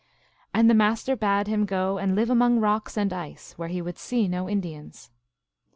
[0.51, 3.99] And the Master bade him go and live among rocks and ice, where he would
[3.99, 5.11] see no Indians.